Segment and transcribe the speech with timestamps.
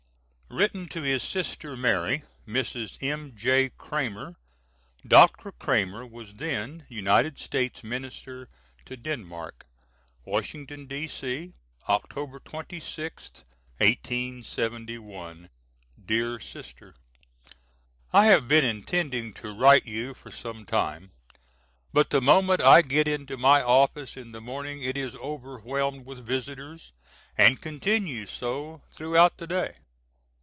[0.53, 3.01] [Written to his sister Mary, Mrs.
[3.01, 3.69] M.J.
[3.77, 4.35] Cramer.
[5.07, 5.53] Dr.
[5.53, 8.49] Cramer was then United States Minister
[8.85, 9.65] to Denmark.]
[10.25, 11.53] Washington, D.C.,
[11.87, 12.07] Oct.
[12.43, 13.45] 26th,
[13.79, 15.49] 1871.
[16.05, 16.95] DEAR SISTER:
[18.11, 21.11] I have been intending to write you for some time;
[21.93, 26.25] but the moment I get into my office in the morning it is overwhelmed with
[26.25, 26.91] visitors,
[27.37, 29.75] and continues so throughout the day.